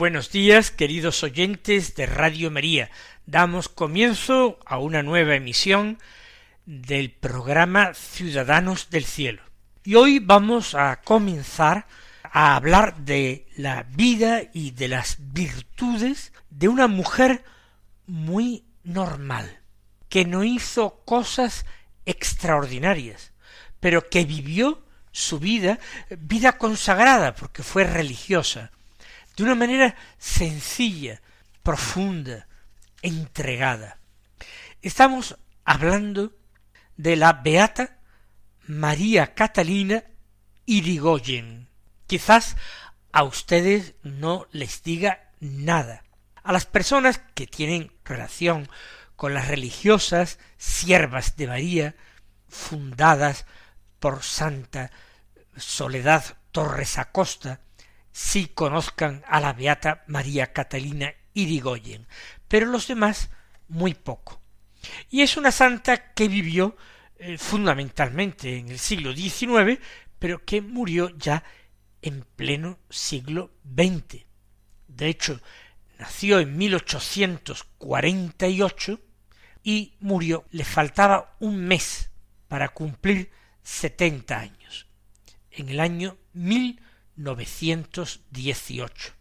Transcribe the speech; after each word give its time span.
Buenos 0.00 0.30
días, 0.30 0.70
queridos 0.70 1.22
oyentes 1.22 1.94
de 1.94 2.06
Radio 2.06 2.50
María. 2.50 2.90
Damos 3.26 3.68
comienzo 3.68 4.58
a 4.64 4.78
una 4.78 5.02
nueva 5.02 5.34
emisión 5.34 5.98
del 6.64 7.10
programa 7.10 7.92
Ciudadanos 7.92 8.88
del 8.88 9.04
Cielo. 9.04 9.42
Y 9.84 9.96
hoy 9.96 10.18
vamos 10.18 10.74
a 10.74 11.02
comenzar 11.02 11.86
a 12.22 12.56
hablar 12.56 12.96
de 12.96 13.46
la 13.58 13.82
vida 13.90 14.40
y 14.54 14.70
de 14.70 14.88
las 14.88 15.18
virtudes 15.34 16.32
de 16.48 16.68
una 16.68 16.86
mujer 16.86 17.44
muy 18.06 18.64
normal, 18.82 19.60
que 20.08 20.24
no 20.24 20.44
hizo 20.44 21.02
cosas 21.04 21.66
extraordinarias, 22.06 23.34
pero 23.80 24.08
que 24.08 24.24
vivió 24.24 24.82
su 25.12 25.38
vida, 25.38 25.78
vida 26.08 26.52
consagrada, 26.56 27.34
porque 27.34 27.62
fue 27.62 27.84
religiosa, 27.84 28.70
de 29.36 29.42
una 29.42 29.54
manera 29.54 29.94
sencilla, 30.18 31.20
profunda, 31.62 32.46
entregada. 33.02 33.98
Estamos 34.82 35.36
hablando 35.64 36.32
de 36.96 37.16
la 37.16 37.32
beata 37.34 37.98
María 38.66 39.34
Catalina 39.34 40.04
Irigoyen. 40.66 41.68
Quizás 42.06 42.56
a 43.12 43.24
ustedes 43.24 43.94
no 44.02 44.46
les 44.52 44.82
diga 44.82 45.32
nada. 45.40 46.04
A 46.42 46.52
las 46.52 46.66
personas 46.66 47.20
que 47.34 47.46
tienen 47.46 47.92
relación 48.04 48.68
con 49.16 49.34
las 49.34 49.48
religiosas 49.48 50.38
siervas 50.56 51.36
de 51.36 51.46
María, 51.46 51.94
fundadas 52.48 53.46
por 53.98 54.22
Santa 54.22 54.90
Soledad 55.56 56.24
Torres 56.52 56.98
Acosta, 56.98 57.60
sí 58.12 58.48
conozcan 58.48 59.22
a 59.26 59.40
la 59.40 59.52
beata 59.52 60.04
María 60.06 60.52
Catalina 60.52 61.12
Irigoyen, 61.34 62.06
pero 62.48 62.66
los 62.66 62.88
demás 62.88 63.30
muy 63.68 63.94
poco. 63.94 64.40
Y 65.10 65.20
es 65.22 65.36
una 65.36 65.52
santa 65.52 66.12
que 66.14 66.26
vivió 66.28 66.76
eh, 67.16 67.38
fundamentalmente 67.38 68.58
en 68.58 68.68
el 68.70 68.78
siglo 68.78 69.14
XIX, 69.14 69.80
pero 70.18 70.44
que 70.44 70.60
murió 70.60 71.16
ya 71.16 71.44
en 72.02 72.26
pleno 72.36 72.78
siglo 72.88 73.52
XX. 73.64 74.24
De 74.88 75.08
hecho, 75.08 75.40
nació 75.98 76.40
en 76.40 76.56
1848 76.56 79.00
y 79.62 79.94
murió, 80.00 80.46
le 80.50 80.64
faltaba 80.64 81.36
un 81.40 81.66
mes 81.66 82.10
para 82.48 82.70
cumplir 82.70 83.30
setenta 83.62 84.40
años, 84.40 84.86
en 85.50 85.68
el 85.68 85.80
año 85.80 86.16
918, 87.20 89.12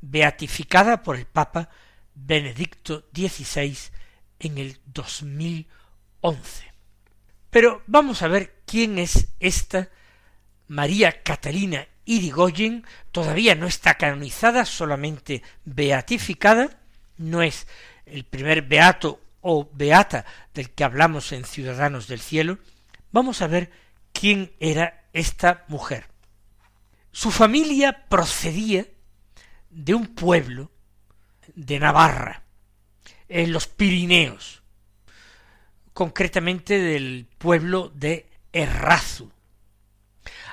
beatificada 0.00 1.02
por 1.02 1.16
el 1.16 1.26
Papa 1.26 1.68
Benedicto 2.14 3.04
XVI 3.14 3.76
en 4.38 4.58
el 4.58 4.78
2011. 4.86 6.72
Pero 7.50 7.82
vamos 7.86 8.22
a 8.22 8.28
ver 8.28 8.62
quién 8.64 8.98
es 8.98 9.28
esta 9.40 9.90
María 10.68 11.22
Catalina 11.22 11.86
Irigoyen, 12.04 12.84
todavía 13.12 13.54
no 13.54 13.66
está 13.66 13.94
canonizada, 13.94 14.64
solamente 14.64 15.42
beatificada, 15.64 16.80
no 17.16 17.42
es 17.42 17.66
el 18.06 18.24
primer 18.24 18.62
beato 18.62 19.20
o 19.40 19.68
beata 19.72 20.24
del 20.54 20.70
que 20.70 20.84
hablamos 20.84 21.32
en 21.32 21.44
Ciudadanos 21.44 22.08
del 22.08 22.20
Cielo, 22.20 22.58
vamos 23.10 23.42
a 23.42 23.46
ver 23.46 23.70
quién 24.12 24.52
era 24.58 25.04
esta 25.12 25.64
mujer. 25.68 26.11
Su 27.12 27.30
familia 27.30 28.06
procedía 28.08 28.86
de 29.68 29.94
un 29.94 30.06
pueblo 30.08 30.72
de 31.54 31.78
Navarra, 31.78 32.42
en 33.28 33.52
los 33.52 33.66
Pirineos, 33.66 34.62
concretamente 35.92 36.78
del 36.78 37.28
pueblo 37.38 37.90
de 37.94 38.30
Errazu. 38.52 39.30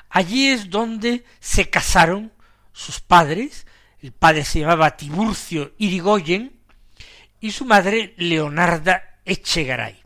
Allí 0.10 0.48
es 0.48 0.70
donde 0.70 1.24
se 1.40 1.70
casaron 1.70 2.34
sus 2.74 3.00
padres, 3.00 3.66
el 4.02 4.12
padre 4.12 4.44
se 4.44 4.62
llamaba 4.62 4.98
Tiburcio 4.98 5.74
Irigoyen 5.78 6.60
y 7.40 7.52
su 7.52 7.66
madre 7.66 8.14
Leonarda 8.18 9.20
Echegaray. 9.26 10.02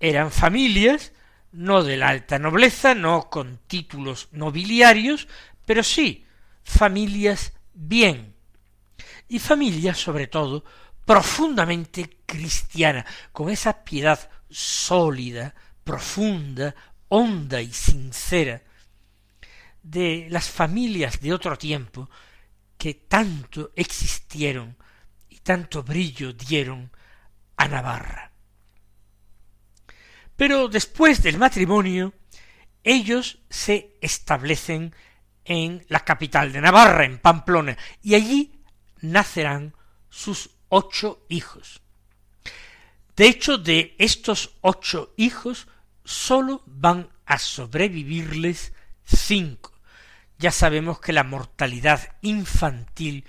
Eran 0.00 0.30
familias 0.30 1.11
no 1.52 1.82
de 1.82 1.96
la 1.96 2.08
alta 2.08 2.38
nobleza, 2.38 2.94
no 2.94 3.28
con 3.30 3.58
títulos 3.66 4.28
nobiliarios, 4.32 5.28
pero 5.64 5.82
sí 5.82 6.26
familias 6.62 7.52
bien, 7.74 8.34
y 9.28 9.38
familias 9.38 9.98
sobre 9.98 10.26
todo 10.26 10.64
profundamente 11.04 12.18
cristiana, 12.26 13.04
con 13.32 13.50
esa 13.50 13.84
piedad 13.84 14.30
sólida, 14.48 15.54
profunda, 15.84 16.74
honda 17.08 17.60
y 17.60 17.72
sincera 17.72 18.62
de 19.82 20.28
las 20.30 20.48
familias 20.48 21.20
de 21.20 21.32
otro 21.32 21.58
tiempo 21.58 22.08
que 22.78 22.94
tanto 22.94 23.72
existieron 23.74 24.76
y 25.28 25.38
tanto 25.38 25.82
brillo 25.82 26.32
dieron 26.32 26.90
a 27.56 27.68
Navarra. 27.68 28.31
Pero 30.42 30.66
después 30.66 31.22
del 31.22 31.38
matrimonio, 31.38 32.14
ellos 32.82 33.38
se 33.48 33.96
establecen 34.00 34.92
en 35.44 35.86
la 35.88 36.00
capital 36.00 36.52
de 36.52 36.60
Navarra, 36.60 37.04
en 37.04 37.20
Pamplona, 37.20 37.78
y 38.02 38.16
allí 38.16 38.60
nacerán 39.02 39.72
sus 40.10 40.50
ocho 40.68 41.24
hijos. 41.28 41.80
De 43.14 43.28
hecho, 43.28 43.56
de 43.56 43.94
estos 43.98 44.56
ocho 44.62 45.14
hijos, 45.16 45.68
sólo 46.04 46.64
van 46.66 47.08
a 47.24 47.38
sobrevivirles 47.38 48.72
cinco. 49.04 49.72
Ya 50.40 50.50
sabemos 50.50 50.98
que 50.98 51.12
la 51.12 51.22
mortalidad 51.22 52.16
infantil 52.20 53.26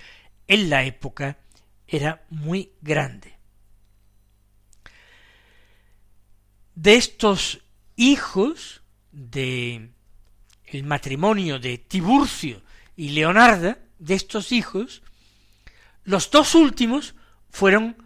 en 0.48 0.68
la 0.68 0.82
época 0.82 1.38
era 1.86 2.24
muy 2.28 2.72
grande. 2.82 3.33
De 6.74 6.96
estos 6.96 7.60
hijos 7.96 8.82
de 9.12 9.90
el 10.66 10.84
matrimonio 10.84 11.58
de 11.58 11.78
Tiburcio 11.78 12.62
y 12.96 13.10
Leonarda, 13.10 13.78
de 13.98 14.14
estos 14.14 14.52
hijos, 14.52 15.02
los 16.02 16.30
dos 16.30 16.54
últimos 16.54 17.14
fueron 17.50 17.96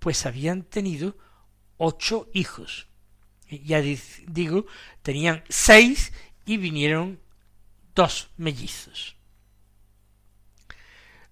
pues 0.00 0.26
habían 0.26 0.64
tenido 0.64 1.16
ocho 1.76 2.28
hijos. 2.34 2.88
Ya 3.48 3.80
digo, 3.80 4.66
tenían 5.02 5.44
seis 5.48 6.12
y 6.44 6.56
vinieron 6.56 7.20
dos 7.94 8.30
mellizos. 8.36 9.15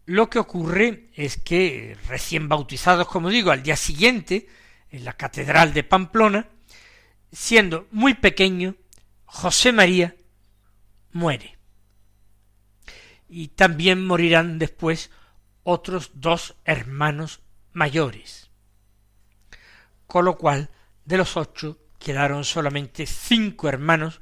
Lo 0.07 0.29
que 0.29 0.39
ocurre 0.39 1.11
es 1.15 1.39
que, 1.39 1.97
recién 2.09 2.49
bautizados, 2.49 3.09
como 3.09 3.31
digo, 3.31 3.51
al 3.51 3.63
día 3.63 3.77
siguiente, 3.77 4.49
en 4.91 5.05
la 5.05 5.15
Catedral 5.15 5.73
de 5.73 5.83
Pamplona, 5.83 6.49
siendo 7.33 7.89
muy 7.91 8.15
pequeño, 8.15 8.77
José 9.25 9.73
María 9.73 10.15
muere. 11.13 11.57
Y 13.29 13.49
también 13.49 14.07
morirán 14.07 14.59
después 14.59 15.11
otros 15.63 16.11
dos 16.15 16.55
hermanos 16.65 17.41
mayores. 17.73 18.51
Con 20.07 20.27
lo 20.27 20.37
cual, 20.37 20.71
de 21.07 21.17
los 21.17 21.37
ocho, 21.37 21.79
quedaron 21.99 22.45
solamente 22.45 23.07
cinco 23.07 23.69
hermanos 23.69 24.21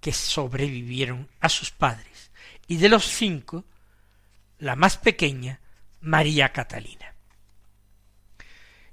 que 0.00 0.12
sobrevivieron 0.12 1.28
a 1.40 1.48
sus 1.48 1.72
padres. 1.72 2.30
Y 2.68 2.76
de 2.76 2.88
los 2.88 3.04
cinco, 3.04 3.64
la 4.58 4.76
más 4.76 4.96
pequeña, 4.96 5.60
María 6.00 6.52
Catalina. 6.52 7.14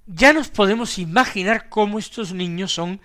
Ya 0.06 0.34
nos 0.34 0.50
podemos 0.50 1.00
imaginar 1.00 1.70
cómo 1.70 1.98
estos 1.98 2.34
niños 2.34 2.74
son 2.74 3.02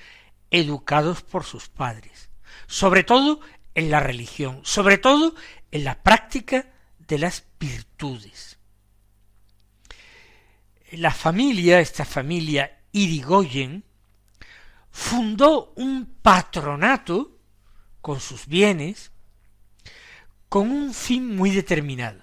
educados 0.51 1.23
por 1.23 1.45
sus 1.45 1.69
padres, 1.69 2.31
sobre 2.67 3.05
todo 3.05 3.41
en 3.75 3.91
la 3.91 4.01
religión, 4.01 4.61
sobre 4.65 4.99
todo 4.99 5.35
en 5.71 5.85
la 5.85 6.03
práctica 6.03 6.67
de 6.99 7.19
las 7.19 7.45
virtudes. 7.59 8.59
La 10.93 11.13
familia, 11.13 11.81
esta 11.81 12.05
familia 12.05 12.81
Irigoyen, 12.93 13.85
fundó 14.91 15.73
un 15.77 16.07
patronato 16.21 17.39
con 18.01 18.21
sus 18.21 18.47
bienes, 18.47 19.13
con 20.49 20.71
un 20.71 20.93
fin 20.93 21.37
muy 21.37 21.51
determinado, 21.51 22.21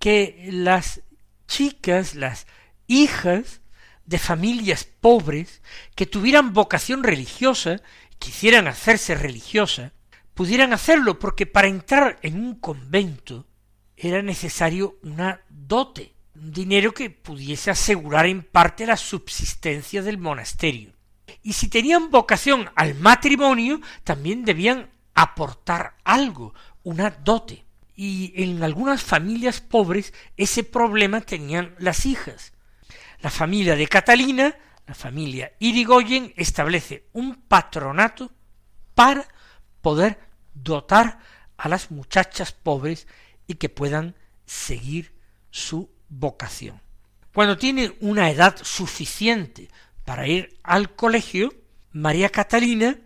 que 0.00 0.48
las 0.50 1.02
chicas, 1.46 2.16
las 2.16 2.48
hijas 2.88 3.60
de 4.06 4.18
familias 4.18 4.84
pobres 4.84 5.62
que 5.94 6.06
tuvieran 6.06 6.52
vocación 6.52 7.04
religiosa, 7.04 7.80
quisieran 8.18 8.66
hacerse 8.66 9.14
religiosa, 9.14 9.92
pudieran 10.34 10.72
hacerlo, 10.72 11.20
porque 11.20 11.46
para 11.46 11.68
entrar 11.68 12.18
en 12.22 12.40
un 12.40 12.56
convento 12.56 13.46
era 13.96 14.22
necesario 14.22 14.96
una 15.02 15.42
dote, 15.48 16.14
un 16.34 16.50
dinero 16.50 16.92
que 16.92 17.10
pudiese 17.10 17.70
asegurar 17.70 18.26
en 18.26 18.42
parte 18.42 18.86
la 18.86 18.96
subsistencia 18.96 20.02
del 20.02 20.18
monasterio. 20.18 20.92
Y 21.42 21.52
si 21.52 21.68
tenían 21.68 22.10
vocación 22.10 22.70
al 22.74 22.94
matrimonio, 22.94 23.80
también 24.02 24.44
debían 24.44 24.90
aportar 25.14 25.96
algo, 26.04 26.54
una 26.82 27.10
dote. 27.10 27.64
Y 28.02 28.32
en 28.42 28.62
algunas 28.62 29.02
familias 29.02 29.60
pobres 29.60 30.14
ese 30.38 30.64
problema 30.64 31.20
tenían 31.20 31.74
las 31.78 32.06
hijas. 32.06 32.54
La 33.20 33.28
familia 33.28 33.76
de 33.76 33.86
Catalina, 33.88 34.56
la 34.86 34.94
familia 34.94 35.52
Irigoyen, 35.58 36.32
establece 36.34 37.04
un 37.12 37.42
patronato 37.42 38.32
para 38.94 39.28
poder 39.82 40.18
dotar 40.54 41.18
a 41.58 41.68
las 41.68 41.90
muchachas 41.90 42.52
pobres 42.52 43.06
y 43.46 43.56
que 43.56 43.68
puedan 43.68 44.14
seguir 44.46 45.12
su 45.50 45.90
vocación. 46.08 46.80
Cuando 47.34 47.58
tiene 47.58 47.98
una 48.00 48.30
edad 48.30 48.56
suficiente 48.62 49.68
para 50.06 50.26
ir 50.26 50.58
al 50.62 50.94
colegio, 50.94 51.52
María 51.92 52.30
Catalina 52.30 52.96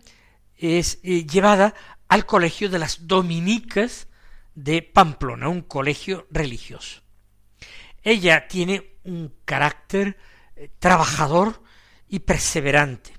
es 0.55 0.99
eh, 1.03 1.25
llevada 1.25 1.73
al 2.07 2.25
colegio 2.25 2.69
de 2.69 2.79
las 2.79 3.09
dominicas 3.09 4.07
de 4.55 4.81
Pamplona, 4.81 5.49
un 5.49 5.61
colegio 5.61 6.27
religioso. 6.31 7.01
Ella 8.01 8.47
tiene 8.47 8.97
un 9.03 9.35
carácter 9.45 10.17
eh, 10.55 10.69
trabajador 10.79 11.61
y 12.07 12.19
perseverante. 12.19 13.13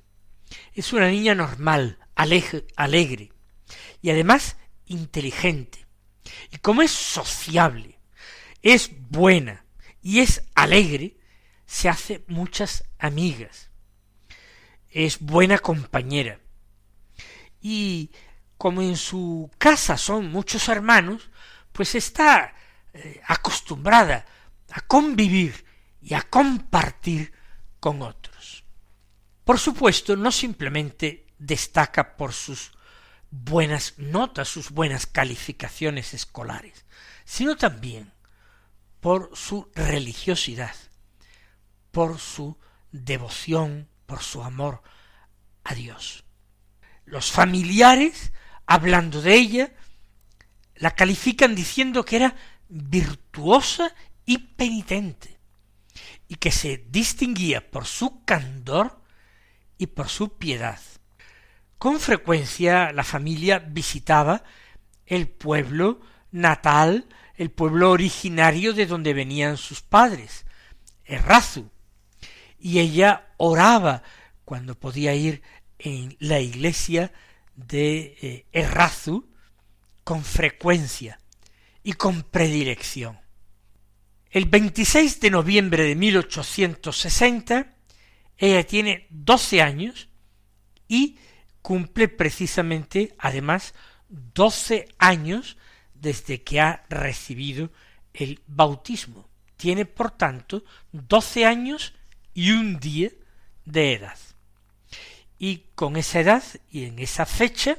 Es 0.75 0.93
una 0.93 1.09
niña 1.09 1.35
normal, 1.35 1.99
alegre 2.15 3.33
y 4.01 4.11
además 4.11 4.57
inteligente. 4.87 5.87
Y 6.51 6.59
como 6.59 6.83
es 6.83 6.91
sociable, 6.91 7.99
es 8.63 8.91
buena 9.11 9.65
y 10.03 10.21
es 10.21 10.43
alegre, 10.55 11.17
se 11.67 11.89
hace 11.89 12.25
muchas 12.29 12.85
amigas. 12.99 13.71
Es 14.89 15.21
buena 15.21 15.59
compañera. 15.59 16.41
Y 17.61 18.13
como 18.59 18.83
en 18.83 18.97
su 18.97 19.51
casa 19.59 19.97
son 19.97 20.31
muchos 20.31 20.69
hermanos, 20.69 21.31
pues 21.73 21.95
está 21.95 22.55
eh, 22.93 23.21
acostumbrada 23.27 24.25
a 24.73 24.81
convivir 24.83 25.65
y 26.01 26.15
a 26.15 26.23
compartir 26.23 27.33
con 27.81 28.03
otros. 28.03 28.65
Por 29.45 29.59
supuesto, 29.59 30.17
no 30.17 30.33
simplemente 30.33 31.27
destaca 31.39 32.17
por 32.17 32.33
sus 32.33 32.73
buenas 33.31 33.95
notas, 33.99 34.49
sus 34.49 34.71
buenas 34.71 35.07
calificaciones 35.07 36.15
escolares, 36.15 36.85
sino 37.25 37.57
también 37.57 38.13
por 39.01 39.31
su 39.35 39.71
religiosidad, 39.75 40.75
por 41.91 42.19
su 42.19 42.59
devoción, 42.91 43.89
por 44.07 44.23
su 44.23 44.43
amor 44.43 44.83
a 45.65 45.75
Dios. 45.75 46.25
Los 47.05 47.31
familiares, 47.31 48.33
hablando 48.67 49.23
de 49.23 49.35
ella, 49.35 49.73
la 50.77 50.91
califican 50.91 51.55
diciendo 51.55 52.05
que 52.05 52.17
era 52.17 52.37
virtuosa 52.69 53.95
y 54.25 54.39
penitente, 54.39 55.39
y 56.29 56.35
que 56.37 56.51
se 56.51 56.85
distinguía 56.91 57.71
por 57.71 57.87
su 57.87 58.25
candor 58.25 59.01
y 59.79 59.87
por 59.87 60.09
su 60.09 60.37
piedad. 60.37 60.81
Con 61.79 62.01
frecuencia 62.01 62.93
la 62.93 63.05
familia 63.05 63.59
visitaba 63.59 64.43
el 65.07 65.29
pueblo 65.29 66.01
natal, 66.33 67.07
el 67.37 67.51
pueblo 67.51 67.91
originario 67.91 68.73
de 68.73 68.87
donde 68.87 69.15
venían 69.15 69.57
sus 69.57 69.83
padres, 69.83 70.45
Errazu, 71.05 71.71
y 72.59 72.81
ella 72.81 73.29
oraba 73.37 74.03
cuando 74.45 74.75
podía 74.75 75.15
ir 75.15 75.43
en 75.79 76.17
la 76.19 76.41
iglesia 76.41 77.13
de 77.57 78.45
eh, 78.53 78.69
con 80.05 80.23
frecuencia 80.25 81.19
y 81.83 81.95
con 81.95 82.23
predilección. 82.23 83.19
El 84.31 84.45
26 84.45 85.21
de 85.21 85.31
noviembre 85.31 85.85
de 85.85 85.97
1860 85.97 87.77
ella 88.39 88.67
tiene 88.67 89.07
doce 89.11 89.63
años 89.63 90.09
y 90.89 91.19
cumple 91.63 92.09
precisamente, 92.09 93.15
además, 93.19 93.75
doce 94.09 94.89
años 94.99 95.57
desde 95.95 96.43
que 96.43 96.61
ha 96.61 96.85
recibido 96.89 97.73
el 98.13 98.41
bautismo. 98.47 99.29
Tiene, 99.57 99.87
por 99.87 100.11
tanto, 100.11 100.65
doce 100.93 101.47
años 101.47 101.95
y 102.35 102.51
un 102.51 102.79
día 102.79 103.11
de 103.65 103.95
edad. 103.95 104.19
Y 105.39 105.65
con 105.75 105.97
esa 105.97 106.21
edad 106.21 106.43
y 106.71 106.85
en 106.85 106.99
esa 106.99 107.27
fecha 107.27 107.79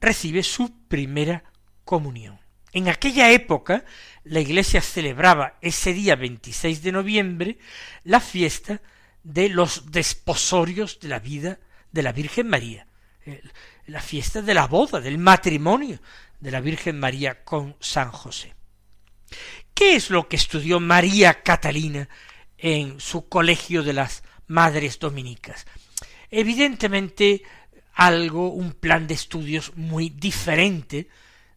recibe 0.00 0.42
su 0.42 0.86
primera 0.88 1.44
comunión. 1.84 2.38
En 2.72 2.88
aquella 2.88 3.30
época 3.30 3.84
la 4.24 4.40
Iglesia 4.40 4.80
celebraba 4.80 5.58
ese 5.60 5.92
día 5.92 6.16
26 6.16 6.82
de 6.82 6.92
noviembre 6.92 7.58
la 8.02 8.20
fiesta 8.20 8.80
de 9.22 9.48
los 9.48 9.90
desposorios 9.92 10.98
de 11.00 11.08
la 11.08 11.18
vida 11.18 11.58
de 11.92 12.02
la 12.02 12.12
Virgen 12.12 12.48
María, 12.48 12.86
la 13.86 14.00
fiesta 14.00 14.42
de 14.42 14.54
la 14.54 14.66
boda, 14.66 15.00
del 15.00 15.18
matrimonio 15.18 16.00
de 16.40 16.50
la 16.50 16.60
Virgen 16.60 16.98
María 16.98 17.44
con 17.44 17.76
San 17.80 18.10
José. 18.10 18.54
¿Qué 19.72 19.96
es 19.96 20.10
lo 20.10 20.28
que 20.28 20.36
estudió 20.36 20.80
María 20.80 21.42
Catalina 21.42 22.08
en 22.58 23.00
su 23.00 23.28
colegio 23.28 23.82
de 23.82 23.92
las 23.92 24.22
Madres 24.46 24.98
Dominicas? 24.98 25.66
Evidentemente 26.36 27.42
algo, 27.94 28.48
un 28.48 28.72
plan 28.72 29.06
de 29.06 29.14
estudios 29.14 29.76
muy 29.76 30.10
diferente 30.10 31.08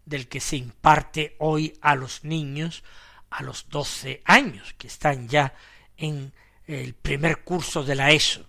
del 0.05 0.27
que 0.27 0.39
se 0.39 0.55
imparte 0.55 1.35
hoy 1.39 1.77
a 1.81 1.95
los 1.95 2.23
niños 2.23 2.83
a 3.29 3.43
los 3.43 3.67
doce 3.69 4.21
años, 4.25 4.73
que 4.77 4.87
están 4.87 5.27
ya 5.27 5.53
en 5.97 6.31
el 6.65 6.93
primer 6.93 7.43
curso 7.43 7.83
de 7.83 7.95
la 7.95 8.11
ESO. 8.11 8.45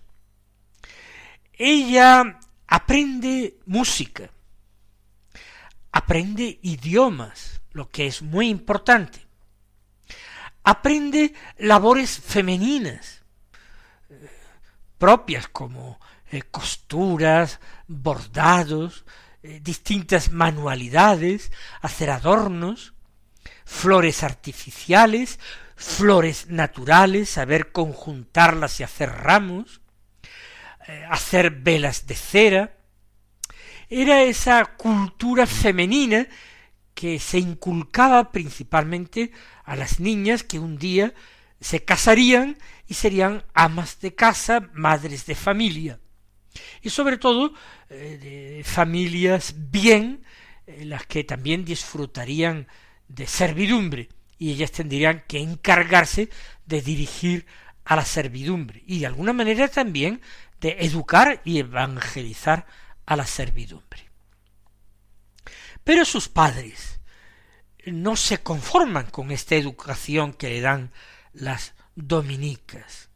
Ella 1.53 2.39
aprende 2.67 3.57
música, 3.65 4.29
aprende 5.91 6.59
idiomas, 6.61 7.61
lo 7.71 7.89
que 7.89 8.07
es 8.07 8.21
muy 8.21 8.49
importante, 8.49 9.19
aprende 10.63 11.33
labores 11.57 12.19
femeninas 12.19 13.23
eh, 14.09 14.29
propias 14.97 15.47
como 15.47 15.99
eh, 16.31 16.43
costuras, 16.43 17.59
bordados, 17.87 19.05
eh, 19.41 19.59
distintas 19.63 20.31
manualidades, 20.31 21.51
hacer 21.81 22.09
adornos, 22.09 22.93
flores 23.65 24.23
artificiales, 24.23 25.39
flores 25.75 26.47
naturales, 26.47 27.29
saber 27.29 27.71
conjuntarlas 27.71 28.79
y 28.79 28.83
hacer 28.83 29.09
ramos, 29.09 29.81
eh, 30.87 31.05
hacer 31.09 31.51
velas 31.51 32.05
de 32.05 32.15
cera. 32.15 32.77
Era 33.89 34.23
esa 34.23 34.65
cultura 34.65 35.47
femenina 35.47 36.27
que 36.93 37.17
se 37.19 37.39
inculcaba 37.39 38.31
principalmente 38.31 39.31
a 39.63 39.75
las 39.75 39.99
niñas 39.99 40.43
que 40.43 40.59
un 40.59 40.77
día 40.77 41.13
se 41.61 41.83
casarían 41.85 42.57
y 42.87 42.95
serían 42.95 43.45
amas 43.53 43.99
de 44.01 44.13
casa, 44.15 44.69
madres 44.73 45.25
de 45.25 45.35
familia. 45.35 45.99
Y 46.81 46.89
sobre 46.89 47.17
todo 47.17 47.53
eh, 47.89 48.17
de 48.21 48.63
familias 48.63 49.53
bien, 49.57 50.23
eh, 50.67 50.85
las 50.85 51.05
que 51.05 51.23
también 51.23 51.65
disfrutarían 51.65 52.67
de 53.07 53.27
servidumbre, 53.27 54.09
y 54.37 54.51
ellas 54.51 54.71
tendrían 54.71 55.23
que 55.27 55.39
encargarse 55.39 56.29
de 56.65 56.81
dirigir 56.81 57.45
a 57.85 57.95
la 57.95 58.05
servidumbre, 58.05 58.83
y 58.85 58.99
de 58.99 59.07
alguna 59.07 59.33
manera 59.33 59.67
también 59.67 60.21
de 60.61 60.77
educar 60.79 61.41
y 61.43 61.59
evangelizar 61.59 62.65
a 63.05 63.15
la 63.15 63.25
servidumbre. 63.25 64.09
Pero 65.83 66.05
sus 66.05 66.29
padres 66.29 66.99
no 67.85 68.15
se 68.15 68.39
conforman 68.39 69.09
con 69.09 69.31
esta 69.31 69.55
educación 69.55 70.33
que 70.33 70.49
le 70.49 70.61
dan 70.61 70.91
las 71.33 71.73
dominicas, 71.95 73.09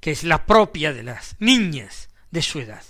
que 0.00 0.12
es 0.12 0.24
la 0.24 0.46
propia 0.46 0.92
de 0.92 1.02
las 1.02 1.36
niñas 1.38 2.08
de 2.36 2.42
su 2.42 2.60
edad, 2.60 2.84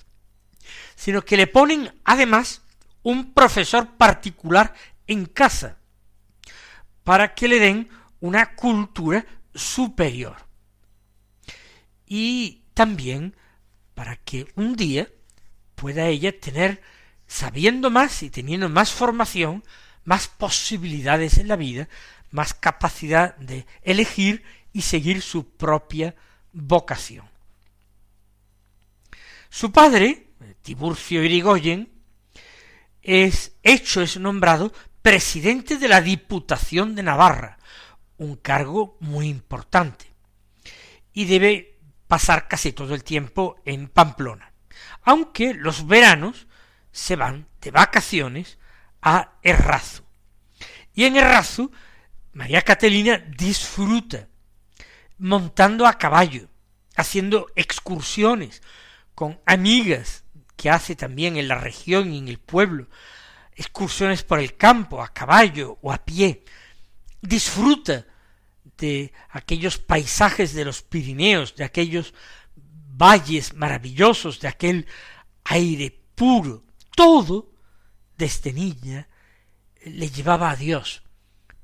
sino 0.97 1.23
que 1.23 1.37
le 1.37 1.47
ponen 1.47 1.95
además 2.05 2.63
un 3.05 3.33
profesor 3.33 3.97
particular 3.97 4.75
en 5.07 5.27
casa, 5.27 5.79
para 7.05 7.33
que 7.33 7.47
le 7.47 7.61
den 7.61 7.89
una 8.19 8.57
cultura 8.57 9.25
superior. 9.55 10.35
Y 12.07 12.65
también 12.75 13.37
para 13.95 14.17
que 14.17 14.49
un 14.57 14.75
día 14.75 15.09
pueda 15.77 16.09
ella 16.09 16.37
tener, 16.41 16.83
sabiendo 17.29 17.89
más 17.89 18.25
y 18.25 18.31
teniendo 18.31 18.69
más 18.69 18.91
formación, 18.91 19.63
más 20.03 20.27
posibilidades 20.27 21.39
en 21.39 21.47
la 21.47 21.55
vida, 21.55 21.89
más 22.33 22.53
capacidad 22.53 23.37
de 23.37 23.65
elegir 23.83 24.43
y 24.73 24.83
seguir 24.83 25.23
su 25.23 25.49
propia 25.49 26.17
vocación. 26.53 27.36
Su 29.51 29.73
padre, 29.73 30.31
Tiburcio 30.63 31.23
Irigoyen, 31.23 31.93
es 33.03 33.57
hecho, 33.63 34.03
es 34.03 34.19
nombrado 34.19 34.73
presidente 35.03 35.79
de 35.79 35.89
la 35.89 36.01
Diputación 36.01 36.95
de 36.95 37.05
Navarra, 37.05 37.59
un 38.19 38.37
cargo 38.37 38.97
muy 39.01 39.29
importante, 39.29 40.07
y 41.13 41.27
debe 41.27 41.79
pasar 42.09 42.49
casi 42.49 42.73
todo 42.73 42.95
el 42.95 43.05
tiempo 43.05 43.57
en 43.65 43.89
Pamplona, 43.89 44.53
aunque 45.03 45.55
los 45.55 45.87
veranos 45.87 46.47
se 46.91 47.15
van 47.15 47.47
de 47.61 47.71
vacaciones 47.71 48.59
a 49.03 49.39
Errazu. 49.43 50.03
Y 50.95 51.05
en 51.05 51.17
Errazu, 51.17 51.71
María 52.33 52.63
Catalina 52.63 53.19
disfruta 53.19 54.29
montando 55.19 55.87
a 55.87 55.99
caballo, 55.99 56.49
haciendo 56.97 57.47
excursiones 57.55 58.63
con 59.17 59.41
amigas 59.47 60.25
que 60.57 60.71
hace 60.71 60.95
también 60.95 61.37
en 61.37 61.49
la 61.49 61.59
región 61.59 62.13
y 62.13 62.19
en 62.19 62.29
el 62.29 62.39
pueblo, 62.39 62.87
excursiones 63.55 64.23
por 64.23 64.39
el 64.39 64.57
campo, 64.57 65.03
a 65.03 65.13
caballo 65.13 65.79
o 65.81 65.91
a 65.91 66.05
pie, 66.05 66.45
disfruta 67.23 68.07
de 68.77 69.13
aquellos 69.31 69.79
paisajes 69.79 70.53
de 70.53 70.67
los 70.67 70.83
Pirineos, 70.83 71.57
de 71.57 71.65
aquellos 71.65 72.13
valles 72.55 73.55
maravillosos, 73.55 74.39
de 74.39 74.49
aquel 74.49 74.87
aire 75.45 75.99
puro, 76.15 76.65
todo 76.95 77.51
desde 78.19 78.53
niña 78.53 79.09
le 79.83 80.11
llevaba 80.11 80.51
a 80.51 80.57
Dios, 80.57 81.03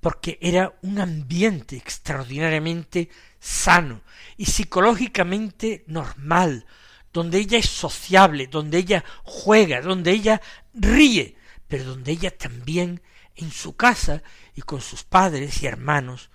porque 0.01 0.39
era 0.41 0.75
un 0.81 1.01
ambiente 1.01 1.77
extraordinariamente 1.77 3.11
sano 3.39 4.01
y 4.39 4.47
psicológicamente 4.47 5.85
normal, 5.87 6.67
donde 7.13 7.39
ella 7.39 7.59
es 7.59 7.69
sociable, 7.69 8.47
donde 8.47 8.79
ella 8.79 9.05
juega, 9.23 9.81
donde 9.81 10.13
ella 10.13 10.41
ríe, 10.73 11.37
pero 11.69 11.85
donde 11.85 12.13
ella 12.13 12.37
también 12.37 13.03
en 13.35 13.51
su 13.51 13.77
casa 13.77 14.23
y 14.55 14.63
con 14.63 14.81
sus 14.81 15.05
padres 15.05 15.63
y 15.63 15.67
hermanos 15.67 16.31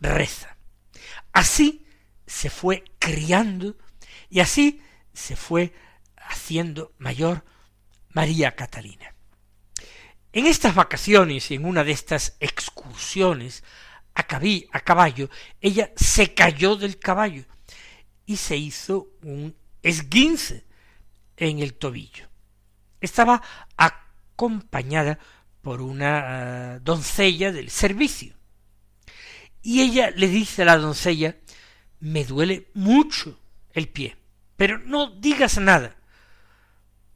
reza. 0.00 0.56
Así 1.32 1.86
se 2.26 2.50
fue 2.50 2.84
criando 2.98 3.76
y 4.28 4.40
así 4.40 4.82
se 5.12 5.36
fue 5.36 5.72
haciendo 6.16 6.92
mayor 6.98 7.44
María 8.10 8.54
Catalina. 8.54 9.14
En 10.32 10.46
estas 10.46 10.74
vacaciones 10.74 11.50
y 11.50 11.54
en 11.54 11.64
una 11.64 11.84
de 11.84 11.92
estas 11.92 12.36
excursiones 12.40 13.64
a, 14.14 14.22
a 14.22 14.80
caballo, 14.80 15.30
ella 15.60 15.92
se 15.96 16.34
cayó 16.34 16.76
del 16.76 16.98
caballo 16.98 17.44
y 18.26 18.36
se 18.36 18.56
hizo 18.56 19.08
un 19.22 19.54
esguince 19.82 20.64
en 21.36 21.58
el 21.58 21.74
tobillo. 21.74 22.26
Estaba 23.00 23.42
acompañada 23.76 25.18
por 25.62 25.80
una 25.80 26.76
eh, 26.76 26.80
doncella 26.82 27.52
del 27.52 27.70
servicio. 27.70 28.34
Y 29.62 29.82
ella 29.82 30.10
le 30.10 30.28
dice 30.28 30.62
a 30.62 30.66
la 30.66 30.76
doncella, 30.78 31.36
me 32.00 32.24
duele 32.24 32.68
mucho 32.74 33.38
el 33.72 33.88
pie, 33.88 34.16
pero 34.56 34.78
no 34.78 35.10
digas 35.10 35.58
nada, 35.58 35.96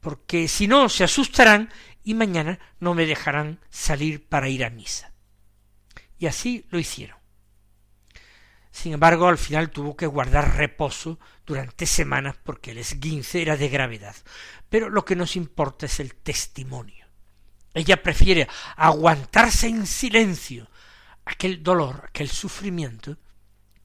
porque 0.01 0.47
si 0.47 0.67
no 0.67 0.89
se 0.89 1.05
asustarán 1.05 1.69
y 2.03 2.13
mañana 2.13 2.59
no 2.79 2.93
me 2.93 3.05
dejarán 3.05 3.59
salir 3.69 4.27
para 4.27 4.49
ir 4.49 4.65
a 4.65 4.69
misa. 4.69 5.13
Y 6.19 6.25
así 6.25 6.65
lo 6.71 6.77
hicieron. 6.77 7.20
Sin 8.71 8.93
embargo, 8.93 9.27
al 9.27 9.37
final 9.37 9.69
tuvo 9.69 9.95
que 9.97 10.07
guardar 10.07 10.55
reposo 10.55 11.19
durante 11.45 11.85
semanas 11.85 12.35
porque 12.41 12.71
el 12.71 12.77
esguince 12.77 13.41
era 13.41 13.57
de 13.57 13.69
gravedad. 13.69 14.15
Pero 14.69 14.89
lo 14.89 15.03
que 15.03 15.15
nos 15.15 15.35
importa 15.35 15.85
es 15.85 15.99
el 15.99 16.15
testimonio. 16.15 17.05
Ella 17.73 18.01
prefiere 18.01 18.47
aguantarse 18.75 19.67
en 19.67 19.85
silencio 19.85 20.69
aquel 21.25 21.63
dolor, 21.63 22.05
aquel 22.07 22.29
sufrimiento, 22.29 23.17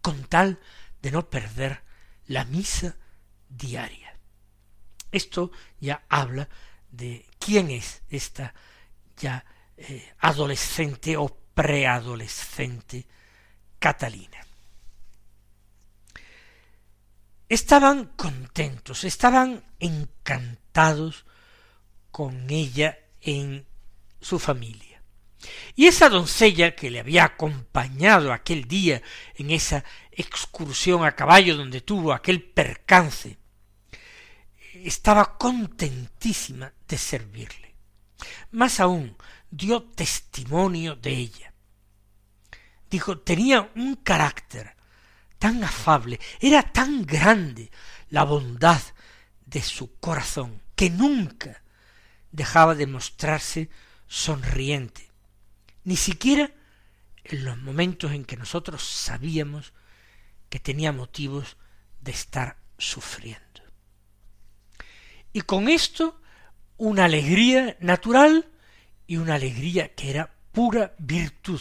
con 0.00 0.24
tal 0.24 0.60
de 1.02 1.10
no 1.10 1.28
perder 1.28 1.82
la 2.26 2.44
misa 2.44 2.96
diaria. 3.48 4.16
Esto 5.10 5.50
ya 5.80 6.04
habla 6.08 6.48
de 6.90 7.26
quién 7.38 7.70
es 7.70 8.02
esta 8.08 8.54
ya 9.16 9.44
eh, 9.76 10.14
adolescente 10.18 11.16
o 11.16 11.28
preadolescente 11.54 13.06
Catalina. 13.78 14.45
Estaban 17.48 18.06
contentos, 18.16 19.04
estaban 19.04 19.64
encantados 19.78 21.26
con 22.10 22.50
ella 22.50 22.98
en 23.20 23.66
su 24.20 24.38
familia. 24.38 25.02
Y 25.76 25.86
esa 25.86 26.08
doncella 26.08 26.74
que 26.74 26.90
le 26.90 26.98
había 26.98 27.24
acompañado 27.24 28.32
aquel 28.32 28.66
día 28.66 29.02
en 29.36 29.50
esa 29.50 29.84
excursión 30.10 31.04
a 31.04 31.14
caballo 31.14 31.56
donde 31.56 31.82
tuvo 31.82 32.12
aquel 32.12 32.42
percance, 32.42 33.38
estaba 34.74 35.36
contentísima 35.38 36.72
de 36.88 36.98
servirle. 36.98 37.74
Más 38.50 38.80
aún, 38.80 39.16
dio 39.50 39.82
testimonio 39.82 40.96
de 40.96 41.10
ella. 41.10 41.52
Dijo, 42.90 43.18
tenía 43.18 43.70
un 43.76 43.96
carácter 43.96 44.75
tan 45.38 45.62
afable, 45.64 46.20
era 46.40 46.62
tan 46.62 47.04
grande 47.04 47.70
la 48.10 48.24
bondad 48.24 48.80
de 49.44 49.62
su 49.62 49.96
corazón, 49.98 50.62
que 50.74 50.90
nunca 50.90 51.62
dejaba 52.32 52.74
de 52.74 52.86
mostrarse 52.86 53.70
sonriente, 54.06 55.10
ni 55.84 55.96
siquiera 55.96 56.50
en 57.24 57.44
los 57.44 57.58
momentos 57.58 58.12
en 58.12 58.24
que 58.24 58.36
nosotros 58.36 58.82
sabíamos 58.82 59.72
que 60.48 60.60
tenía 60.60 60.92
motivos 60.92 61.56
de 62.00 62.12
estar 62.12 62.56
sufriendo. 62.78 63.42
Y 65.32 65.42
con 65.42 65.68
esto 65.68 66.20
una 66.76 67.06
alegría 67.06 67.76
natural 67.80 68.48
y 69.06 69.16
una 69.16 69.34
alegría 69.34 69.94
que 69.94 70.10
era 70.10 70.34
pura 70.52 70.94
virtud, 70.98 71.60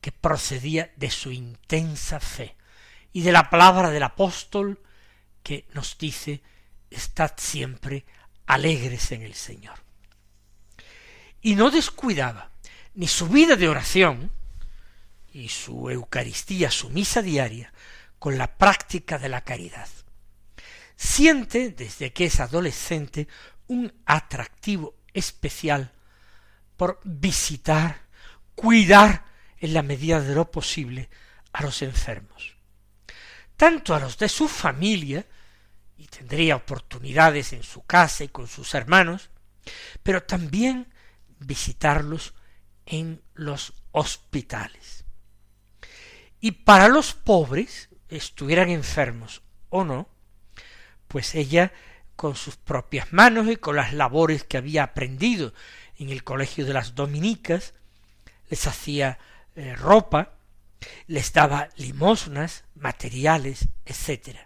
que 0.00 0.12
procedía 0.12 0.92
de 0.96 1.10
su 1.10 1.32
intensa 1.32 2.20
fe 2.20 2.57
y 3.18 3.22
de 3.22 3.32
la 3.32 3.50
palabra 3.50 3.90
del 3.90 4.04
apóstol 4.04 4.80
que 5.42 5.66
nos 5.74 5.98
dice 5.98 6.40
estad 6.88 7.32
siempre 7.36 8.06
alegres 8.46 9.10
en 9.10 9.22
el 9.22 9.34
Señor. 9.34 9.74
Y 11.42 11.56
no 11.56 11.72
descuidaba 11.72 12.52
ni 12.94 13.08
su 13.08 13.26
vida 13.26 13.56
de 13.56 13.68
oración, 13.68 14.30
y 15.32 15.48
su 15.48 15.90
Eucaristía, 15.90 16.70
su 16.70 16.90
misa 16.90 17.20
diaria, 17.20 17.72
con 18.20 18.38
la 18.38 18.56
práctica 18.56 19.18
de 19.18 19.28
la 19.28 19.40
caridad. 19.40 19.88
Siente, 20.94 21.70
desde 21.70 22.12
que 22.12 22.26
es 22.26 22.38
adolescente, 22.38 23.26
un 23.66 23.92
atractivo 24.06 24.94
especial 25.12 25.90
por 26.76 27.00
visitar, 27.02 28.00
cuidar 28.54 29.24
en 29.58 29.74
la 29.74 29.82
medida 29.82 30.20
de 30.20 30.36
lo 30.36 30.52
posible 30.52 31.10
a 31.52 31.64
los 31.64 31.82
enfermos. 31.82 32.57
Tanto 33.58 33.94
a 33.94 34.00
los 34.00 34.16
de 34.16 34.28
su 34.28 34.48
familia, 34.48 35.26
y 35.96 36.06
tendría 36.06 36.54
oportunidades 36.54 37.52
en 37.52 37.64
su 37.64 37.82
casa 37.82 38.22
y 38.22 38.28
con 38.28 38.46
sus 38.46 38.72
hermanos, 38.74 39.30
pero 40.02 40.22
también 40.22 40.86
visitarlos 41.40 42.34
en 42.86 43.20
los 43.34 43.74
hospitales. 43.90 45.04
Y 46.40 46.52
para 46.52 46.86
los 46.86 47.14
pobres, 47.14 47.88
estuvieran 48.08 48.70
enfermos 48.70 49.42
o 49.70 49.84
no, 49.84 50.08
pues 51.08 51.34
ella 51.34 51.72
con 52.14 52.36
sus 52.36 52.56
propias 52.56 53.12
manos 53.12 53.48
y 53.48 53.56
con 53.56 53.74
las 53.74 53.92
labores 53.92 54.44
que 54.44 54.56
había 54.56 54.84
aprendido 54.84 55.52
en 55.96 56.10
el 56.10 56.22
colegio 56.22 56.64
de 56.64 56.74
las 56.74 56.94
dominicas, 56.94 57.74
les 58.48 58.66
hacía 58.68 59.18
eh, 59.56 59.74
ropa, 59.74 60.37
les 61.06 61.32
daba 61.32 61.68
limosnas, 61.76 62.64
materiales, 62.74 63.68
etc. 63.84 64.38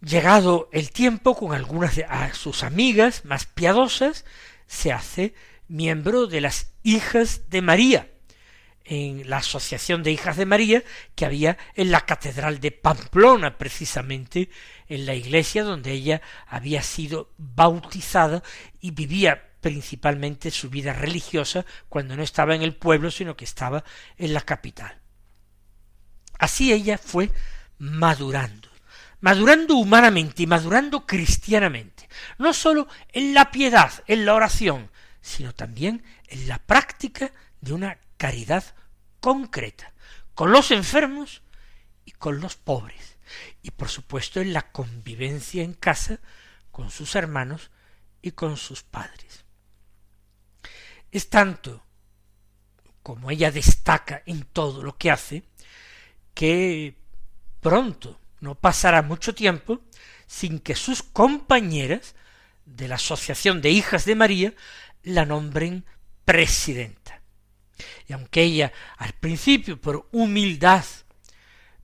Llegado 0.00 0.68
el 0.72 0.90
tiempo, 0.90 1.36
con 1.36 1.52
algunas 1.52 1.96
de 1.96 2.06
sus 2.32 2.62
amigas 2.64 3.24
más 3.24 3.46
piadosas, 3.46 4.24
se 4.66 4.92
hace 4.92 5.34
miembro 5.68 6.26
de 6.26 6.40
las 6.40 6.72
hijas 6.82 7.48
de 7.50 7.62
María, 7.62 8.08
en 8.84 9.28
la 9.30 9.38
Asociación 9.38 10.02
de 10.02 10.12
Hijas 10.12 10.36
de 10.36 10.46
María 10.46 10.82
que 11.14 11.24
había 11.24 11.56
en 11.74 11.90
la 11.90 12.00
Catedral 12.02 12.60
de 12.60 12.72
Pamplona, 12.72 13.58
precisamente 13.58 14.50
en 14.88 15.06
la 15.06 15.14
iglesia 15.14 15.64
donde 15.64 15.92
ella 15.92 16.20
había 16.46 16.82
sido 16.82 17.32
bautizada 17.38 18.42
y 18.80 18.90
vivía 18.90 19.51
principalmente 19.62 20.50
su 20.50 20.68
vida 20.68 20.92
religiosa 20.92 21.64
cuando 21.88 22.14
no 22.16 22.22
estaba 22.22 22.54
en 22.54 22.60
el 22.60 22.74
pueblo, 22.74 23.10
sino 23.10 23.36
que 23.36 23.46
estaba 23.46 23.84
en 24.18 24.34
la 24.34 24.42
capital. 24.42 25.00
Así 26.38 26.72
ella 26.72 26.98
fue 26.98 27.30
madurando, 27.78 28.68
madurando 29.20 29.76
humanamente 29.76 30.42
y 30.42 30.46
madurando 30.46 31.06
cristianamente, 31.06 32.08
no 32.38 32.52
sólo 32.52 32.88
en 33.12 33.32
la 33.32 33.50
piedad, 33.50 33.90
en 34.08 34.26
la 34.26 34.34
oración, 34.34 34.90
sino 35.20 35.54
también 35.54 36.02
en 36.26 36.48
la 36.48 36.58
práctica 36.58 37.32
de 37.60 37.72
una 37.72 37.98
caridad 38.16 38.64
concreta 39.20 39.92
con 40.34 40.50
los 40.50 40.72
enfermos 40.72 41.42
y 42.04 42.10
con 42.10 42.40
los 42.40 42.56
pobres, 42.56 43.16
y 43.62 43.70
por 43.70 43.88
supuesto 43.88 44.40
en 44.40 44.52
la 44.52 44.72
convivencia 44.72 45.62
en 45.62 45.74
casa 45.74 46.18
con 46.72 46.90
sus 46.90 47.14
hermanos 47.14 47.70
y 48.22 48.32
con 48.32 48.56
sus 48.56 48.82
padres. 48.82 49.41
Es 51.12 51.28
tanto 51.28 51.84
como 53.02 53.30
ella 53.30 53.50
destaca 53.50 54.22
en 54.26 54.44
todo 54.44 54.82
lo 54.82 54.96
que 54.96 55.10
hace, 55.10 55.44
que 56.34 56.96
pronto 57.60 58.18
no 58.40 58.54
pasará 58.54 59.02
mucho 59.02 59.34
tiempo 59.34 59.82
sin 60.26 60.58
que 60.58 60.74
sus 60.74 61.02
compañeras 61.02 62.14
de 62.64 62.88
la 62.88 62.94
Asociación 62.94 63.60
de 63.60 63.70
Hijas 63.70 64.04
de 64.04 64.14
María 64.14 64.54
la 65.02 65.26
nombren 65.26 65.84
presidenta. 66.24 67.20
Y 68.08 68.12
aunque 68.12 68.42
ella 68.42 68.72
al 68.96 69.12
principio 69.12 69.80
por 69.80 70.08
humildad 70.12 70.84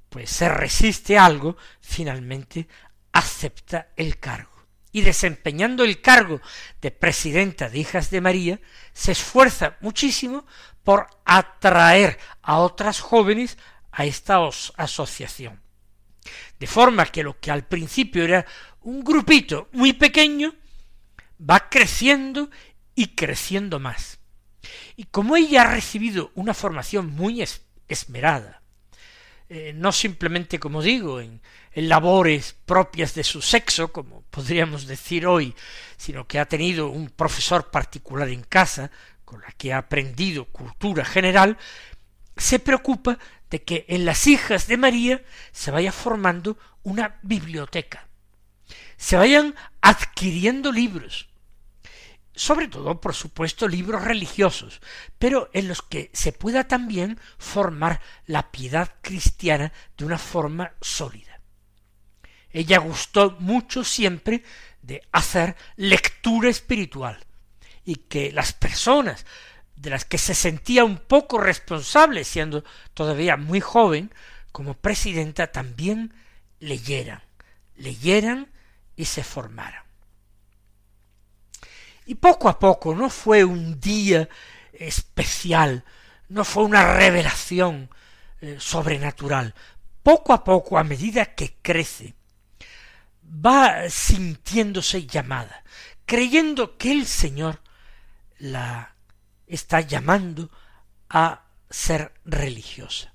pues 0.09 0.31
se 0.31 0.49
resiste 0.49 1.19
a 1.19 1.27
algo, 1.27 1.57
finalmente 1.81 2.67
acepta 3.13 3.89
el 3.97 4.19
cargo. 4.19 4.58
Y 4.93 5.03
desempeñando 5.03 5.85
el 5.85 6.01
cargo 6.01 6.41
de 6.81 6.91
presidenta 6.91 7.69
de 7.69 7.79
Hijas 7.79 8.11
de 8.11 8.21
María, 8.21 8.61
se 8.93 9.13
esfuerza 9.13 9.77
muchísimo 9.81 10.47
por 10.83 11.07
atraer 11.25 12.19
a 12.43 12.59
otras 12.59 13.01
jóvenes 13.01 13.59
a 13.93 14.07
esta 14.07 14.39
asociación. 14.77 15.61
De 16.59 16.67
forma 16.67 17.07
que 17.07 17.23
lo 17.23 17.39
que 17.39 17.51
al 17.51 17.67
principio 17.67 18.25
era 18.25 18.47
un 18.81 19.05
grupito 19.05 19.69
muy 19.73 19.93
pequeño, 19.93 20.55
va 21.39 21.69
creciendo 21.69 22.51
y 22.95 23.09
creciendo 23.09 23.79
más. 23.79 24.19
Y 24.97 25.05
como 25.05 25.37
ella 25.37 25.63
ha 25.63 25.73
recibido 25.73 26.33
una 26.35 26.55
formación 26.55 27.13
muy 27.15 27.45
esmerada, 27.87 28.63
eh, 29.51 29.73
no 29.75 29.93
simplemente, 29.93 30.59
como 30.59 30.83
digo, 30.83 31.21
en, 31.21 31.41
en, 31.73 31.89
labores 31.89 32.55
propias 32.67 33.15
de 33.15 33.25
su 33.25 33.41
sexo, 33.41 33.93
como 33.93 34.23
podríamos 34.31 34.87
decir 34.87 35.27
hoy, 35.27 35.55
sino 35.97 36.27
que 36.27 36.39
ha 36.39 36.45
tenido 36.45 36.89
un 36.89 37.09
profesor 37.09 37.71
particular 37.71 38.29
en 38.29 38.43
casa, 38.43 38.91
con 39.25 39.41
la 39.41 39.53
que 39.53 39.73
ha 39.73 39.79
aprendido 39.79 40.45
cultura 40.47 41.05
general, 41.05 41.57
se 42.37 42.59
preocupa 42.59 43.19
de 43.51 43.63
que 43.63 43.85
en 43.89 44.05
las 44.05 44.27
hijas 44.27 44.67
de 44.67 44.77
María 44.77 45.23
se 45.53 45.71
vaya 45.71 45.93
formando 45.93 46.59
una 46.83 47.19
biblioteca, 47.23 48.07
se 48.97 49.17
vayan 49.17 49.55
adquiriendo 49.81 50.73
libros, 50.73 51.29
sobre 52.39 52.69
todo, 52.69 53.01
por 53.01 53.15
supuesto, 53.15 53.67
libros 53.67 54.05
religiosos, 54.05 54.81
pero 55.19 55.51
en 55.53 55.67
los 55.67 55.83
que 55.83 56.09
se 56.13 56.33
pueda 56.33 56.69
también 56.69 57.19
formar 57.37 58.01
la 58.27 58.53
piedad 58.53 58.95
cristiana 59.03 59.73
de 59.97 60.05
una 60.05 60.19
forma 60.19 60.73
sólida. 60.81 61.41
Ella 62.51 62.79
gustó 62.79 63.37
mucho 63.41 63.83
siempre 63.83 64.45
de 64.83 65.03
hacer 65.11 65.57
lectura 65.75 66.49
espiritual 66.49 67.19
y 67.85 67.97
que 67.97 68.31
las 68.31 68.53
personas 68.53 69.27
de 69.75 69.91
las 69.91 70.05
que 70.05 70.19
se 70.19 70.37
sentía 70.37 70.85
un 70.85 70.99
poco 70.99 71.39
responsable, 71.39 72.23
siendo 72.23 72.63
todavía 72.95 73.37
muy 73.37 73.61
joven, 73.61 74.15
como 74.53 74.75
presidenta, 74.75 75.49
también 75.49 76.15
leyeran, 76.61 77.23
leyeran 77.75 78.49
y 78.95 79.07
se 79.07 79.25
formaran. 79.25 79.88
Y 82.09 82.15
poco 82.15 82.49
a 82.49 82.59
poco 82.59 82.95
no 82.95 83.11
fue 83.11 83.45
un 83.45 83.79
día 83.79 84.31
especial, 84.73 85.85
no 86.31 86.43
fue 86.43 86.65
una 86.65 86.97
revelación 86.97 87.91
eh, 88.41 88.57
sobrenatural. 88.59 89.55
Poco 90.03 90.33
a 90.33 90.43
poco, 90.43 90.79
a 90.79 90.85
medida 90.85 91.35
que 91.35 91.57
crece, 91.61 92.15
va 93.23 93.91
sintiéndose 93.91 95.07
llamada, 95.07 95.63
creyendo 96.07 96.79
que 96.79 96.93
el 96.93 97.05
Señor 97.05 97.61
la 98.39 98.95
está 99.47 99.83
llamando 99.83 100.51
a 101.11 101.43
ser 101.69 102.15
religiosa. 102.25 103.13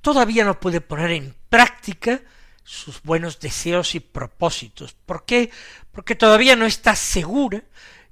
Todavía 0.00 0.42
no 0.42 0.58
puede 0.58 0.80
poner 0.80 1.10
en 1.10 1.36
práctica 1.50 2.22
sus 2.66 3.00
buenos 3.02 3.38
deseos 3.38 3.94
y 3.94 4.00
propósitos. 4.00 4.92
¿Por 4.92 5.24
qué? 5.24 5.50
Porque 5.92 6.16
todavía 6.16 6.56
no 6.56 6.66
está 6.66 6.96
segura 6.96 7.62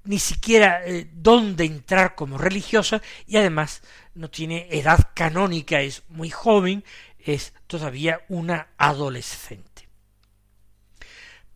ni 0.05 0.19
siquiera 0.19 0.87
eh, 0.87 1.11
dónde 1.13 1.65
entrar 1.65 2.15
como 2.15 2.39
religiosa 2.39 3.03
y 3.27 3.37
además 3.37 3.83
no 4.15 4.31
tiene 4.31 4.69
edad 4.71 5.11
canónica, 5.15 5.81
es 5.81 6.05
muy 6.09 6.31
joven, 6.31 6.85
es 7.19 7.53
todavía 7.67 8.21
una 8.29 8.69
adolescente. 8.77 9.89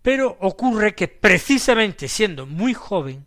Pero 0.02 0.36
ocurre 0.40 0.94
que 0.94 1.06
precisamente 1.06 2.08
siendo 2.08 2.46
muy 2.46 2.74
joven, 2.74 3.26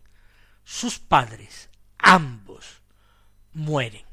sus 0.66 1.00
padres, 1.00 1.70
ambos, 1.98 2.82
mueren. 3.54 4.06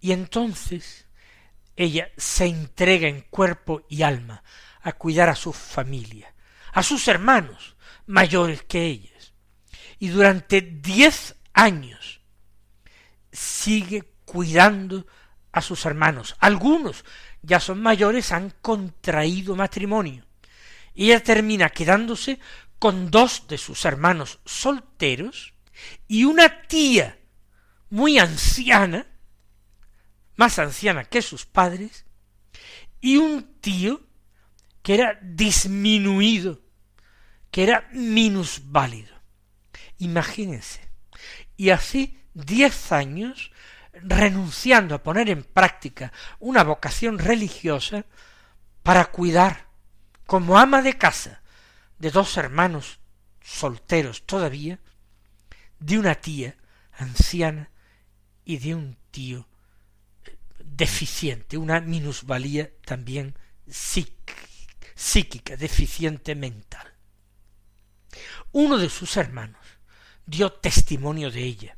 Y 0.00 0.10
entonces 0.10 1.01
ella 1.84 2.10
se 2.16 2.46
entrega 2.46 3.08
en 3.08 3.22
cuerpo 3.22 3.82
y 3.88 4.02
alma 4.02 4.42
a 4.82 4.92
cuidar 4.92 5.28
a 5.28 5.36
su 5.36 5.52
familia, 5.52 6.34
a 6.72 6.82
sus 6.82 7.08
hermanos 7.08 7.76
mayores 8.06 8.62
que 8.62 8.86
ellas. 8.86 9.32
Y 9.98 10.08
durante 10.08 10.60
diez 10.60 11.36
años 11.52 12.20
sigue 13.30 14.14
cuidando 14.24 15.06
a 15.52 15.60
sus 15.60 15.84
hermanos. 15.84 16.36
Algunos 16.38 17.04
ya 17.42 17.60
son 17.60 17.80
mayores, 17.80 18.32
han 18.32 18.50
contraído 18.60 19.56
matrimonio. 19.56 20.26
Ella 20.94 21.22
termina 21.22 21.70
quedándose 21.70 22.38
con 22.78 23.10
dos 23.10 23.46
de 23.48 23.58
sus 23.58 23.84
hermanos 23.84 24.40
solteros 24.44 25.54
y 26.08 26.24
una 26.24 26.62
tía 26.62 27.18
muy 27.90 28.18
anciana 28.18 29.06
más 30.36 30.58
anciana 30.58 31.04
que 31.04 31.22
sus 31.22 31.46
padres, 31.46 32.06
y 33.00 33.16
un 33.16 33.60
tío 33.60 34.00
que 34.82 34.94
era 34.94 35.18
disminuido, 35.22 36.60
que 37.50 37.64
era 37.64 37.88
minusválido. 37.92 39.14
Imagínense. 39.98 40.80
Y 41.56 41.70
así 41.70 42.20
diez 42.34 42.92
años 42.92 43.52
renunciando 43.92 44.94
a 44.94 45.02
poner 45.02 45.28
en 45.28 45.44
práctica 45.44 46.12
una 46.38 46.64
vocación 46.64 47.18
religiosa 47.18 48.06
para 48.82 49.06
cuidar 49.06 49.68
como 50.26 50.58
ama 50.58 50.82
de 50.82 50.96
casa 50.96 51.42
de 51.98 52.10
dos 52.10 52.36
hermanos 52.36 53.00
solteros 53.40 54.24
todavía, 54.24 54.80
de 55.78 55.98
una 55.98 56.14
tía 56.14 56.56
anciana 56.92 57.70
y 58.44 58.58
de 58.58 58.74
un 58.74 58.96
tío 59.10 59.46
deficiente, 60.76 61.56
una 61.56 61.80
minusvalía 61.80 62.70
también 62.84 63.36
psíquica, 63.68 65.56
deficiente 65.56 66.34
mental. 66.34 66.92
Uno 68.52 68.78
de 68.78 68.88
sus 68.88 69.16
hermanos 69.16 69.60
dio 70.26 70.52
testimonio 70.52 71.30
de 71.30 71.42
ella, 71.42 71.76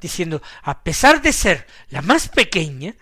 diciendo, 0.00 0.42
a 0.62 0.82
pesar 0.82 1.22
de 1.22 1.32
ser 1.32 1.66
la 1.88 2.02
más 2.02 2.28
pequeña, 2.28 2.94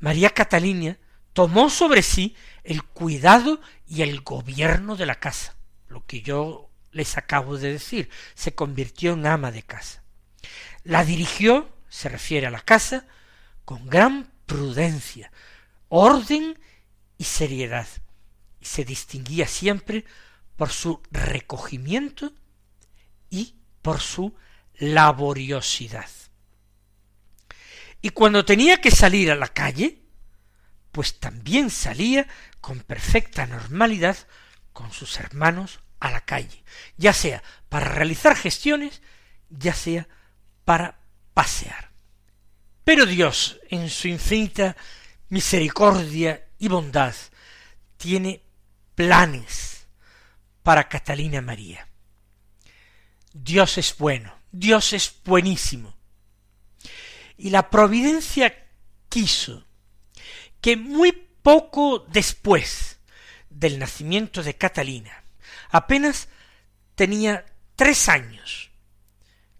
María 0.00 0.30
Catalina 0.30 0.98
tomó 1.32 1.70
sobre 1.70 2.02
sí 2.02 2.36
el 2.62 2.82
cuidado 2.82 3.60
y 3.86 4.02
el 4.02 4.20
gobierno 4.20 4.96
de 4.96 5.06
la 5.06 5.20
casa, 5.20 5.56
lo 5.88 6.04
que 6.06 6.22
yo 6.22 6.70
les 6.92 7.16
acabo 7.16 7.58
de 7.58 7.72
decir, 7.72 8.08
se 8.34 8.54
convirtió 8.54 9.14
en 9.14 9.26
ama 9.26 9.50
de 9.50 9.62
casa. 9.62 10.02
La 10.84 11.04
dirigió, 11.04 11.74
se 11.88 12.08
refiere 12.08 12.46
a 12.46 12.50
la 12.50 12.60
casa, 12.60 13.06
con 13.64 13.86
gran 13.86 14.33
prudencia, 14.46 15.30
orden 15.88 16.58
y 17.18 17.24
seriedad, 17.24 17.88
y 18.60 18.66
se 18.66 18.84
distinguía 18.84 19.46
siempre 19.46 20.04
por 20.56 20.70
su 20.70 21.02
recogimiento 21.10 22.32
y 23.30 23.56
por 23.82 24.00
su 24.00 24.34
laboriosidad. 24.76 26.08
Y 28.00 28.10
cuando 28.10 28.44
tenía 28.44 28.80
que 28.80 28.90
salir 28.90 29.30
a 29.30 29.36
la 29.36 29.48
calle, 29.48 30.02
pues 30.92 31.18
también 31.20 31.70
salía 31.70 32.26
con 32.60 32.80
perfecta 32.80 33.46
normalidad 33.46 34.16
con 34.72 34.92
sus 34.92 35.18
hermanos 35.18 35.80
a 36.00 36.10
la 36.10 36.20
calle, 36.20 36.64
ya 36.96 37.12
sea 37.12 37.42
para 37.68 37.88
realizar 37.88 38.36
gestiones, 38.36 39.00
ya 39.48 39.74
sea 39.74 40.06
para 40.64 40.98
pasear. 41.32 41.93
Pero 42.84 43.06
Dios, 43.06 43.58
en 43.70 43.88
su 43.88 44.08
infinita 44.08 44.76
misericordia 45.30 46.46
y 46.58 46.68
bondad, 46.68 47.14
tiene 47.96 48.42
planes 48.94 49.86
para 50.62 50.88
Catalina 50.88 51.40
María. 51.40 51.88
Dios 53.32 53.78
es 53.78 53.96
bueno, 53.96 54.38
Dios 54.52 54.92
es 54.92 55.14
buenísimo. 55.24 55.96
Y 57.36 57.50
la 57.50 57.70
providencia 57.70 58.68
quiso 59.08 59.64
que 60.60 60.76
muy 60.76 61.12
poco 61.42 62.06
después 62.08 62.98
del 63.50 63.78
nacimiento 63.78 64.42
de 64.42 64.56
Catalina, 64.56 65.24
apenas 65.70 66.28
tenía 66.94 67.44
tres 67.76 68.08
años, 68.08 68.70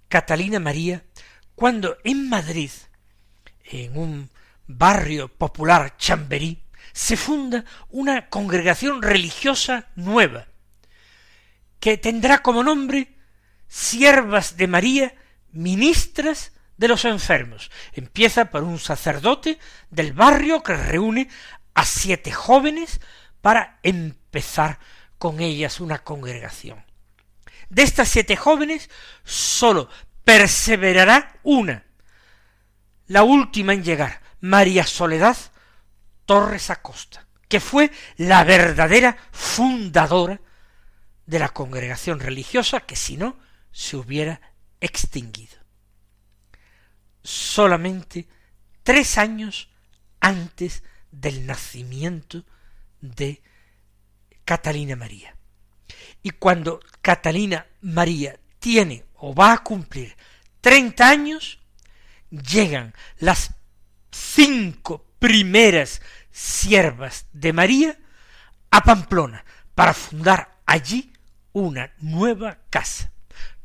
Catalina 0.08 0.60
María, 0.60 1.04
cuando 1.54 1.98
en 2.04 2.28
Madrid, 2.28 2.70
en 3.64 3.96
un 3.96 4.30
barrio 4.66 5.28
popular 5.28 5.96
chamberí, 5.96 6.62
se 6.92 7.16
funda 7.16 7.64
una 7.90 8.28
congregación 8.28 9.02
religiosa 9.02 9.88
nueva, 9.96 10.46
que 11.80 11.96
tendrá 11.96 12.42
como 12.42 12.62
nombre 12.62 13.14
Siervas 13.68 14.56
de 14.56 14.68
María, 14.68 15.14
ministras 15.50 16.52
de 16.76 16.88
los 16.88 17.04
enfermos. 17.04 17.70
Empieza 17.92 18.46
por 18.46 18.62
un 18.62 18.78
sacerdote 18.78 19.58
del 19.90 20.12
barrio 20.12 20.62
que 20.62 20.76
reúne 20.76 21.28
a 21.74 21.84
siete 21.84 22.30
jóvenes 22.30 23.00
para 23.40 23.78
empezar 23.82 24.78
con 25.18 25.40
ellas 25.40 25.80
una 25.80 25.98
congregación. 25.98 26.84
De 27.68 27.82
estas 27.82 28.08
siete 28.08 28.36
jóvenes, 28.36 28.90
sólo 29.24 29.88
perseverará 30.24 31.38
una, 31.42 31.84
la 33.06 33.22
última 33.22 33.72
en 33.72 33.84
llegar, 33.84 34.20
María 34.40 34.86
Soledad 34.86 35.36
Torres 36.26 36.70
Acosta, 36.70 37.26
que 37.48 37.60
fue 37.60 37.90
la 38.16 38.44
verdadera 38.44 39.16
fundadora 39.30 40.40
de 41.26 41.38
la 41.38 41.48
congregación 41.48 42.20
religiosa 42.20 42.80
que 42.80 42.96
si 42.96 43.16
no 43.16 43.36
se 43.72 43.96
hubiera 43.96 44.40
extinguido. 44.80 45.56
Solamente 47.22 48.28
tres 48.82 49.18
años 49.18 49.68
antes 50.20 50.82
del 51.10 51.46
nacimiento 51.46 52.44
de 53.00 53.42
Catalina 54.44 54.96
María. 54.96 55.36
Y 56.22 56.30
cuando 56.30 56.80
Catalina 57.00 57.66
María 57.80 58.38
tiene 58.58 59.04
o 59.14 59.34
va 59.34 59.52
a 59.52 59.62
cumplir 59.62 60.16
treinta 60.60 61.08
años, 61.08 61.60
llegan 62.42 62.94
las 63.18 63.54
cinco 64.10 65.06
primeras 65.18 66.02
siervas 66.30 67.26
de 67.32 67.52
María 67.52 67.98
a 68.70 68.82
Pamplona 68.82 69.44
para 69.74 69.94
fundar 69.94 70.60
allí 70.66 71.12
una 71.52 71.92
nueva 71.98 72.58
casa. 72.70 73.12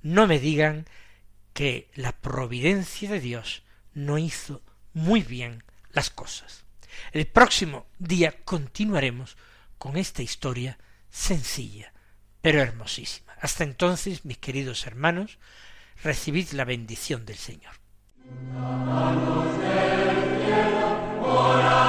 No 0.01 0.27
me 0.27 0.39
digan 0.39 0.85
que 1.53 1.89
la 1.95 2.13
providencia 2.13 3.11
de 3.11 3.19
Dios 3.19 3.63
no 3.93 4.17
hizo 4.17 4.61
muy 4.93 5.21
bien 5.21 5.63
las 5.91 6.09
cosas. 6.09 6.63
El 7.11 7.27
próximo 7.27 7.87
día 7.97 8.43
continuaremos 8.43 9.37
con 9.77 9.97
esta 9.97 10.21
historia 10.21 10.77
sencilla, 11.09 11.93
pero 12.41 12.61
hermosísima. 12.61 13.33
Hasta 13.41 13.63
entonces, 13.63 14.25
mis 14.25 14.37
queridos 14.37 14.85
hermanos, 14.85 15.39
recibid 16.03 16.49
la 16.51 16.65
bendición 16.65 17.25
del 17.25 17.37
Señor. 17.37 17.73
Amen. 21.21 21.88